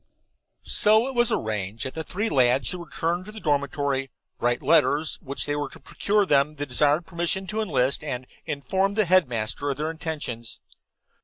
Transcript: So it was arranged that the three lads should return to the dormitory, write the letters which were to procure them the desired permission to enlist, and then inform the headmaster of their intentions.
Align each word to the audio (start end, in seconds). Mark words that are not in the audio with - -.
So 0.63 1.05
it 1.07 1.13
was 1.13 1.31
arranged 1.31 1.85
that 1.85 1.93
the 1.93 2.03
three 2.03 2.27
lads 2.27 2.65
should 2.69 2.79
return 2.79 3.23
to 3.23 3.31
the 3.31 3.39
dormitory, 3.39 4.09
write 4.39 4.61
the 4.61 4.65
letters 4.65 5.19
which 5.21 5.47
were 5.47 5.69
to 5.69 5.79
procure 5.79 6.25
them 6.25 6.55
the 6.55 6.65
desired 6.65 7.05
permission 7.05 7.45
to 7.45 7.61
enlist, 7.61 8.03
and 8.03 8.23
then 8.25 8.55
inform 8.57 8.95
the 8.95 9.05
headmaster 9.05 9.69
of 9.69 9.77
their 9.77 9.91
intentions. 9.91 10.59